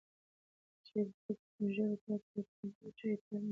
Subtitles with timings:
[0.87, 3.49] شریف خپل سپین ږیري پلار ته د تودو چایو پیاله ونیوله.